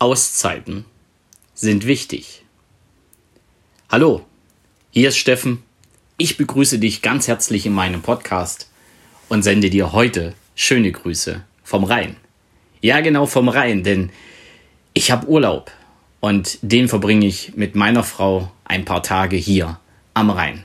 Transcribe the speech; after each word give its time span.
Auszeiten 0.00 0.84
sind 1.54 1.84
wichtig. 1.84 2.44
Hallo, 3.90 4.24
hier 4.90 5.08
ist 5.08 5.18
Steffen. 5.18 5.64
Ich 6.18 6.36
begrüße 6.36 6.78
dich 6.78 7.02
ganz 7.02 7.26
herzlich 7.26 7.66
in 7.66 7.72
meinem 7.72 8.00
Podcast 8.00 8.70
und 9.28 9.42
sende 9.42 9.70
dir 9.70 9.92
heute 9.92 10.34
schöne 10.54 10.92
Grüße 10.92 11.42
vom 11.64 11.82
Rhein. 11.82 12.14
Ja, 12.80 13.00
genau 13.00 13.26
vom 13.26 13.48
Rhein, 13.48 13.82
denn 13.82 14.10
ich 14.94 15.10
habe 15.10 15.26
Urlaub 15.26 15.72
und 16.20 16.60
den 16.62 16.88
verbringe 16.88 17.26
ich 17.26 17.56
mit 17.56 17.74
meiner 17.74 18.04
Frau 18.04 18.52
ein 18.64 18.84
paar 18.84 19.02
Tage 19.02 19.36
hier 19.36 19.80
am 20.14 20.30
Rhein. 20.30 20.62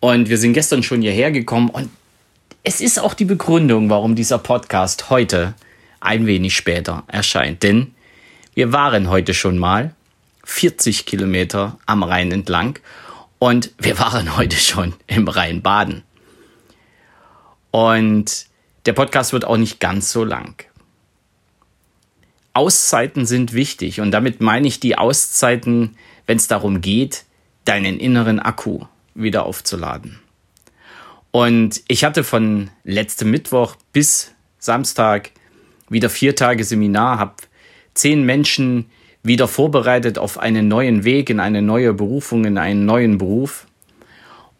Und 0.00 0.28
wir 0.28 0.36
sind 0.36 0.52
gestern 0.52 0.82
schon 0.82 1.00
hierher 1.00 1.30
gekommen 1.30 1.70
und 1.70 1.88
es 2.64 2.82
ist 2.82 2.98
auch 2.98 3.14
die 3.14 3.24
Begründung, 3.24 3.88
warum 3.88 4.14
dieser 4.14 4.38
Podcast 4.38 5.08
heute 5.08 5.54
ein 6.00 6.26
wenig 6.26 6.54
später 6.54 7.04
erscheint. 7.08 7.62
Denn 7.62 7.93
wir 8.54 8.72
waren 8.72 9.10
heute 9.10 9.34
schon 9.34 9.58
mal 9.58 9.94
40 10.44 11.06
Kilometer 11.06 11.78
am 11.86 12.02
Rhein 12.02 12.30
entlang 12.30 12.78
und 13.38 13.72
wir 13.78 13.98
waren 13.98 14.36
heute 14.36 14.56
schon 14.56 14.94
im 15.06 15.28
Rhein 15.28 15.62
baden. 15.62 16.02
Und 17.70 18.46
der 18.86 18.92
Podcast 18.92 19.32
wird 19.32 19.44
auch 19.44 19.56
nicht 19.56 19.80
ganz 19.80 20.12
so 20.12 20.24
lang. 20.24 20.62
Auszeiten 22.52 23.26
sind 23.26 23.52
wichtig 23.52 24.00
und 24.00 24.12
damit 24.12 24.40
meine 24.40 24.68
ich 24.68 24.78
die 24.78 24.96
Auszeiten, 24.96 25.96
wenn 26.26 26.36
es 26.36 26.46
darum 26.46 26.80
geht, 26.80 27.24
deinen 27.64 27.98
inneren 27.98 28.38
Akku 28.38 28.84
wieder 29.14 29.44
aufzuladen. 29.44 30.20
Und 31.32 31.82
ich 31.88 32.04
hatte 32.04 32.22
von 32.22 32.70
letztem 32.84 33.32
Mittwoch 33.32 33.74
bis 33.92 34.32
Samstag 34.60 35.32
wieder 35.88 36.08
vier 36.08 36.36
Tage 36.36 36.62
Seminar, 36.62 37.18
habe 37.18 37.34
zehn 37.94 38.24
Menschen 38.24 38.86
wieder 39.22 39.48
vorbereitet 39.48 40.18
auf 40.18 40.38
einen 40.38 40.68
neuen 40.68 41.04
Weg, 41.04 41.30
in 41.30 41.40
eine 41.40 41.62
neue 41.62 41.94
Berufung, 41.94 42.44
in 42.44 42.58
einen 42.58 42.84
neuen 42.84 43.18
Beruf. 43.18 43.66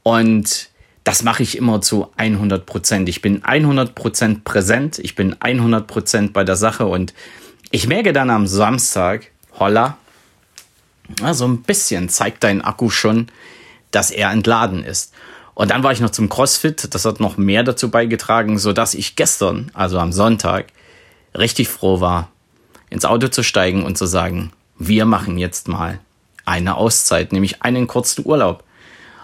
Und 0.02 0.70
das 1.04 1.22
mache 1.22 1.42
ich 1.42 1.58
immer 1.58 1.82
zu 1.82 2.08
100 2.16 2.64
Prozent. 2.64 3.08
Ich 3.08 3.20
bin 3.20 3.44
100 3.44 3.94
Prozent 3.94 4.44
präsent, 4.44 4.98
ich 4.98 5.14
bin 5.14 5.36
100 5.38 5.86
Prozent 5.86 6.32
bei 6.32 6.44
der 6.44 6.56
Sache 6.56 6.86
und 6.86 7.12
ich 7.70 7.86
merke 7.86 8.12
dann 8.12 8.30
am 8.30 8.46
Samstag, 8.46 9.30
holla, 9.58 9.98
so 11.32 11.46
ein 11.46 11.62
bisschen 11.62 12.08
zeigt 12.08 12.42
dein 12.44 12.62
Akku 12.62 12.88
schon, 12.88 13.26
dass 13.90 14.10
er 14.10 14.30
entladen 14.30 14.82
ist. 14.82 15.12
Und 15.54 15.70
dann 15.70 15.82
war 15.82 15.92
ich 15.92 16.00
noch 16.00 16.10
zum 16.10 16.28
CrossFit. 16.28 16.94
Das 16.94 17.04
hat 17.04 17.20
noch 17.20 17.36
mehr 17.36 17.62
dazu 17.62 17.90
beigetragen, 17.90 18.58
so 18.58 18.72
dass 18.72 18.94
ich 18.94 19.14
gestern, 19.14 19.70
also 19.74 19.98
am 19.98 20.12
Sonntag, 20.12 20.66
richtig 21.36 21.68
froh 21.68 22.00
war, 22.00 22.30
ins 22.94 23.04
Auto 23.04 23.26
zu 23.26 23.42
steigen 23.42 23.82
und 23.82 23.98
zu 23.98 24.06
sagen, 24.06 24.52
wir 24.78 25.04
machen 25.04 25.36
jetzt 25.36 25.66
mal 25.66 25.98
eine 26.44 26.76
Auszeit, 26.76 27.32
nämlich 27.32 27.62
einen 27.62 27.88
kurzen 27.88 28.24
Urlaub. 28.24 28.62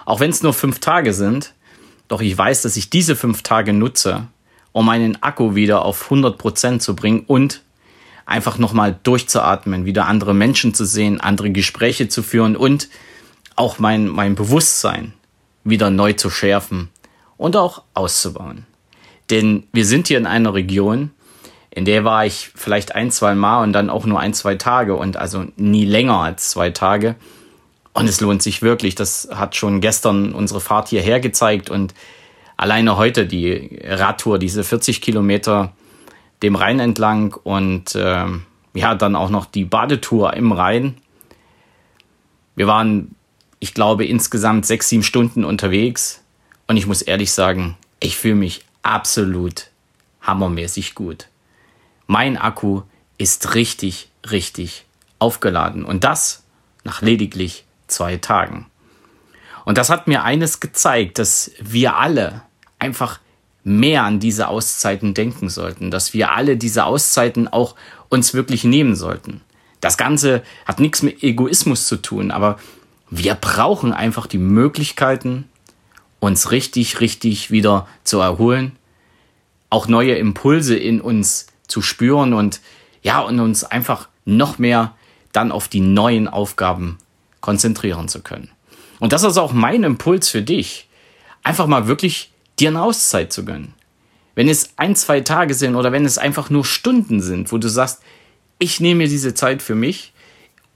Auch 0.04 0.18
wenn 0.18 0.30
es 0.30 0.42
nur 0.42 0.52
fünf 0.52 0.80
Tage 0.80 1.14
sind, 1.14 1.54
doch 2.08 2.20
ich 2.20 2.36
weiß, 2.36 2.62
dass 2.62 2.76
ich 2.76 2.90
diese 2.90 3.14
fünf 3.14 3.42
Tage 3.42 3.72
nutze, 3.72 4.26
um 4.72 4.86
meinen 4.86 5.22
Akku 5.22 5.54
wieder 5.54 5.84
auf 5.84 6.02
100 6.04 6.36
Prozent 6.36 6.82
zu 6.82 6.96
bringen 6.96 7.22
und 7.28 7.62
einfach 8.26 8.58
nochmal 8.58 8.98
durchzuatmen, 9.04 9.84
wieder 9.84 10.06
andere 10.06 10.34
Menschen 10.34 10.74
zu 10.74 10.84
sehen, 10.84 11.20
andere 11.20 11.50
Gespräche 11.50 12.08
zu 12.08 12.24
führen 12.24 12.56
und 12.56 12.88
auch 13.54 13.78
mein, 13.78 14.08
mein 14.08 14.34
Bewusstsein 14.34 15.12
wieder 15.62 15.90
neu 15.90 16.14
zu 16.14 16.28
schärfen 16.28 16.88
und 17.36 17.54
auch 17.54 17.82
auszubauen. 17.94 18.66
Denn 19.30 19.68
wir 19.72 19.86
sind 19.86 20.08
hier 20.08 20.18
in 20.18 20.26
einer 20.26 20.54
Region, 20.54 21.10
in 21.70 21.84
der 21.84 22.04
war 22.04 22.26
ich 22.26 22.50
vielleicht 22.54 22.94
ein, 22.94 23.10
zwei 23.10 23.34
Mal 23.34 23.62
und 23.62 23.72
dann 23.72 23.90
auch 23.90 24.04
nur 24.04 24.18
ein, 24.18 24.34
zwei 24.34 24.56
Tage 24.56 24.96
und 24.96 25.16
also 25.16 25.46
nie 25.56 25.84
länger 25.84 26.18
als 26.18 26.50
zwei 26.50 26.70
Tage. 26.70 27.14
Und 27.92 28.08
es 28.08 28.20
lohnt 28.20 28.42
sich 28.42 28.62
wirklich. 28.62 28.94
Das 28.94 29.28
hat 29.32 29.56
schon 29.56 29.80
gestern 29.80 30.32
unsere 30.32 30.60
Fahrt 30.60 30.88
hierher 30.88 31.20
gezeigt 31.20 31.70
und 31.70 31.94
alleine 32.56 32.96
heute 32.96 33.26
die 33.26 33.80
Radtour, 33.84 34.38
diese 34.38 34.64
40 34.64 35.00
Kilometer 35.00 35.72
dem 36.42 36.56
Rhein 36.56 36.80
entlang 36.80 37.34
und 37.34 37.94
äh, 37.94 38.24
ja, 38.74 38.94
dann 38.94 39.16
auch 39.16 39.30
noch 39.30 39.46
die 39.46 39.64
Badetour 39.64 40.34
im 40.34 40.52
Rhein. 40.52 40.96
Wir 42.56 42.66
waren 42.66 43.14
ich 43.60 43.74
glaube, 43.74 44.06
insgesamt 44.06 44.66
sechs, 44.66 44.88
sieben 44.88 45.02
Stunden 45.04 45.44
unterwegs. 45.44 46.22
Und 46.66 46.76
ich 46.78 46.86
muss 46.86 47.02
ehrlich 47.02 47.30
sagen, 47.30 47.76
ich 48.00 48.16
fühle 48.16 48.34
mich 48.34 48.64
absolut 48.82 49.68
hammermäßig 50.22 50.94
gut. 50.94 51.28
Mein 52.10 52.36
Akku 52.36 52.82
ist 53.18 53.54
richtig, 53.54 54.08
richtig 54.28 54.84
aufgeladen. 55.20 55.84
Und 55.84 56.02
das 56.02 56.42
nach 56.82 57.02
lediglich 57.02 57.66
zwei 57.86 58.16
Tagen. 58.16 58.66
Und 59.64 59.78
das 59.78 59.90
hat 59.90 60.08
mir 60.08 60.24
eines 60.24 60.58
gezeigt, 60.58 61.20
dass 61.20 61.52
wir 61.60 61.98
alle 61.98 62.42
einfach 62.80 63.20
mehr 63.62 64.02
an 64.02 64.18
diese 64.18 64.48
Auszeiten 64.48 65.14
denken 65.14 65.48
sollten, 65.48 65.92
dass 65.92 66.12
wir 66.12 66.32
alle 66.32 66.56
diese 66.56 66.84
Auszeiten 66.84 67.46
auch 67.46 67.76
uns 68.08 68.34
wirklich 68.34 68.64
nehmen 68.64 68.96
sollten. 68.96 69.40
Das 69.80 69.96
Ganze 69.96 70.42
hat 70.64 70.80
nichts 70.80 71.02
mit 71.02 71.22
Egoismus 71.22 71.86
zu 71.86 71.94
tun, 71.94 72.32
aber 72.32 72.58
wir 73.08 73.36
brauchen 73.36 73.92
einfach 73.92 74.26
die 74.26 74.38
Möglichkeiten, 74.38 75.48
uns 76.18 76.50
richtig, 76.50 76.98
richtig 76.98 77.52
wieder 77.52 77.86
zu 78.02 78.18
erholen, 78.18 78.74
auch 79.68 79.86
neue 79.86 80.16
Impulse 80.16 80.74
in 80.74 81.00
uns 81.00 81.46
zu 81.70 81.82
spüren 81.82 82.32
und 82.34 82.60
ja, 83.02 83.20
und 83.20 83.40
uns 83.40 83.64
einfach 83.64 84.08
noch 84.24 84.58
mehr 84.58 84.94
dann 85.32 85.52
auf 85.52 85.68
die 85.68 85.80
neuen 85.80 86.28
Aufgaben 86.28 86.98
konzentrieren 87.40 88.08
zu 88.08 88.20
können. 88.20 88.50
Und 88.98 89.12
das 89.12 89.22
ist 89.22 89.38
auch 89.38 89.52
mein 89.52 89.82
Impuls 89.84 90.28
für 90.28 90.42
dich, 90.42 90.88
einfach 91.42 91.66
mal 91.66 91.86
wirklich 91.86 92.32
dir 92.58 92.68
eine 92.68 92.82
Auszeit 92.82 93.32
zu 93.32 93.44
gönnen. 93.44 93.74
Wenn 94.34 94.48
es 94.48 94.70
ein, 94.76 94.94
zwei 94.96 95.20
Tage 95.20 95.54
sind 95.54 95.74
oder 95.74 95.92
wenn 95.92 96.04
es 96.04 96.18
einfach 96.18 96.50
nur 96.50 96.64
Stunden 96.64 97.20
sind, 97.20 97.50
wo 97.52 97.58
du 97.58 97.68
sagst, 97.68 98.02
ich 98.58 98.80
nehme 98.80 98.98
mir 98.98 99.08
diese 99.08 99.32
Zeit 99.34 99.62
für 99.62 99.74
mich, 99.74 100.12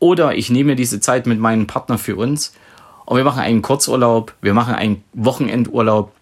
oder 0.05 0.35
ich 0.35 0.51
nehme 0.51 0.77
diese 0.77 1.01
Zeit 1.01 1.27
mit 1.27 1.39
meinem 1.39 1.67
Partner 1.67 1.99
für 1.99 2.17
uns 2.17 2.53
und 3.07 3.17
wir 3.17 3.25
machen 3.25 3.41
einen 3.41 3.63
Kurzurlaub, 3.63 4.35
wir 4.43 4.55
machen 4.55 4.75
einen 4.75 5.03
Wochenendurlaub. 5.15 6.13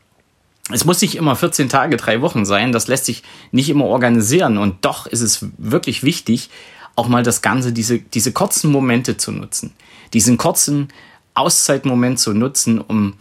Es 0.72 0.84
muss 0.84 1.00
nicht 1.03 1.16
immer 1.16 1.37
14 1.37 1.69
Tage, 1.69 1.97
drei 1.97 2.21
Wochen 2.21 2.44
sein, 2.44 2.72
das 2.72 2.88
lässt 2.88 3.05
sich 3.05 3.22
nicht 3.50 3.69
immer 3.69 3.84
organisieren. 3.84 4.59
Und 4.59 4.84
doch 4.84 5.06
ist 5.06 5.21
es 5.21 5.47
wirklich 5.59 6.03
wichtig, 6.03 6.50
auch 6.97 7.09
mal 7.09 7.22
das 7.22 7.43
Ganze, 7.43 7.72
diese, 7.72 7.99
diese 7.99 8.33
kurzen 8.33 8.71
Momente 8.71 9.16
zu 9.16 9.32
nutzen. 9.32 9.72
Diesen 10.12 10.37
kurzen 10.37 10.88
Auszeitmoment 11.34 12.19
zu 12.19 12.34
nutzen, 12.34 12.81
um 12.81 13.15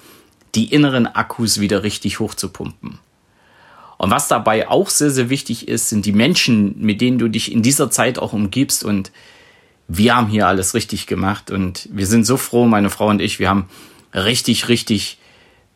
die 0.55 0.73
inneren 0.73 1.07
Akkus 1.07 1.59
wieder 1.59 1.83
richtig 1.83 2.19
hochzupumpen. 2.19 2.99
Und 3.97 4.09
was 4.09 4.27
dabei 4.27 4.67
auch 4.67 4.89
sehr, 4.89 5.11
sehr 5.11 5.29
wichtig 5.29 5.67
ist, 5.67 5.89
sind 5.89 6.05
die 6.05 6.11
Menschen, 6.11 6.75
mit 6.79 7.01
denen 7.01 7.19
du 7.19 7.27
dich 7.27 7.51
in 7.51 7.61
dieser 7.61 7.91
Zeit 7.91 8.17
auch 8.17 8.33
umgibst. 8.33 8.83
Und 8.83 9.11
wir 9.87 10.15
haben 10.15 10.27
hier 10.27 10.47
alles 10.47 10.73
richtig 10.73 11.05
gemacht. 11.05 11.51
Und 11.51 11.87
wir 11.91 12.07
sind 12.07 12.25
so 12.25 12.35
froh, 12.37 12.65
meine 12.65 12.89
Frau 12.89 13.07
und 13.07 13.21
ich, 13.21 13.39
wir 13.39 13.47
haben 13.47 13.69
richtig, 14.13 14.67
richtig 14.69 15.19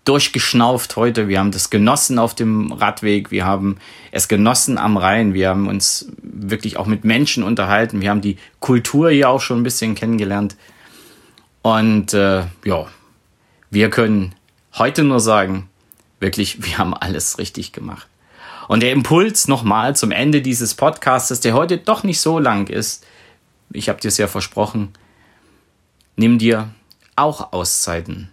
durchgeschnauft 0.05 0.95
heute. 0.95 1.27
Wir 1.27 1.39
haben 1.39 1.51
das 1.51 1.69
genossen 1.69 2.19
auf 2.19 2.35
dem 2.35 2.71
Radweg. 2.71 3.31
Wir 3.31 3.45
haben 3.45 3.77
es 4.11 4.27
genossen 4.27 4.77
am 4.77 4.97
Rhein. 4.97 5.33
Wir 5.33 5.49
haben 5.49 5.67
uns 5.67 6.07
wirklich 6.21 6.77
auch 6.77 6.85
mit 6.85 7.03
Menschen 7.03 7.43
unterhalten. 7.43 8.01
Wir 8.01 8.11
haben 8.11 8.21
die 8.21 8.37
Kultur 8.59 9.09
hier 9.09 9.29
auch 9.29 9.41
schon 9.41 9.59
ein 9.59 9.63
bisschen 9.63 9.95
kennengelernt. 9.95 10.55
Und 11.63 12.13
äh, 12.13 12.43
ja, 12.63 12.87
wir 13.71 13.89
können 13.89 14.35
heute 14.75 15.03
nur 15.03 15.19
sagen, 15.19 15.69
wirklich, 16.19 16.63
wir 16.63 16.77
haben 16.77 16.93
alles 16.93 17.39
richtig 17.39 17.73
gemacht. 17.73 18.07
Und 18.67 18.81
der 18.81 18.91
Impuls 18.91 19.47
nochmal 19.47 19.95
zum 19.95 20.11
Ende 20.11 20.41
dieses 20.41 20.75
Podcasts, 20.75 21.39
der 21.39 21.53
heute 21.53 21.77
doch 21.77 22.03
nicht 22.03 22.19
so 22.19 22.39
lang 22.39 22.67
ist, 22.67 23.05
ich 23.71 23.89
habe 23.89 23.99
dir 23.99 24.07
es 24.07 24.17
ja 24.17 24.27
versprochen, 24.27 24.93
nimm 26.15 26.37
dir 26.37 26.69
auch 27.15 27.53
Auszeiten. 27.53 28.29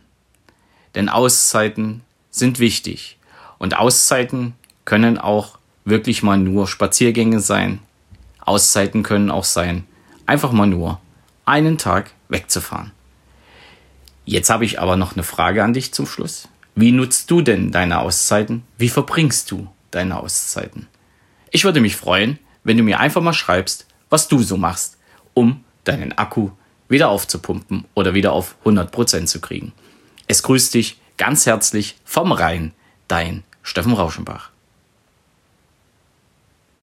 Denn 0.95 1.09
Auszeiten 1.09 2.03
sind 2.31 2.59
wichtig. 2.59 3.19
Und 3.59 3.77
Auszeiten 3.77 4.55
können 4.85 5.19
auch 5.19 5.59
wirklich 5.85 6.23
mal 6.23 6.39
nur 6.39 6.67
Spaziergänge 6.67 7.41
sein. 7.41 7.81
Auszeiten 8.41 9.03
können 9.03 9.31
auch 9.31 9.45
sein, 9.45 9.85
einfach 10.27 10.53
mal 10.53 10.67
nur 10.67 11.01
einen 11.45 11.79
Tag 11.79 12.11
wegzufahren. 12.29 12.93
Jetzt 14.25 14.51
habe 14.51 14.65
ich 14.65 14.81
aber 14.81 14.97
noch 14.97 15.15
eine 15.15 15.23
Frage 15.23 15.63
an 15.65 15.73
dich 15.73 15.93
zum 15.93 16.07
Schluss. 16.07 16.49
Wie 16.75 16.93
nutzt 16.93 17.31
du 17.31 17.43
denn 17.43 17.71
deine 17.71 18.01
Auszeiten? 18.01 18.63
Wie 18.79 18.89
verbringst 18.89 19.51
du 19.51 19.69
deine 19.91 20.19
Auszeiten? 20.19 20.89
Ich 21.51 21.65
würde 21.65 21.81
mich 21.81 21.97
freuen, 21.97 22.39
wenn 22.65 22.77
du 22.77 22.83
mir 22.83 23.01
einfach 23.01 23.21
mal 23.21 23.33
schreibst, 23.33 23.87
was 24.09 24.29
du 24.29 24.43
so 24.43 24.57
machst 24.57 24.99
um 25.35 25.65
deinen 25.85 26.13
Akku 26.13 26.51
wieder 26.89 27.09
aufzupumpen 27.09 27.85
oder 27.95 28.15
wieder 28.15 28.33
auf 28.33 28.57
100% 28.65 29.27
zu 29.27 29.41
kriegen. 29.41 29.73
Es 30.27 30.43
grüßt 30.43 30.75
dich 30.75 30.99
ganz 31.17 31.47
herzlich 31.47 31.97
vom 32.05 32.33
Rhein, 32.33 32.73
dein 33.09 33.45
Steffen 33.63 33.93
Rauschenbach. 33.93 34.52